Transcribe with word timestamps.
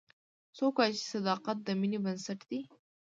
څوک 0.57 0.73
وایي 0.77 0.93
چې 0.99 1.05
صداقت 1.13 1.57
د 1.63 1.69
مینې 1.79 1.99
بنسټ 2.03 2.39
ده 2.49 2.59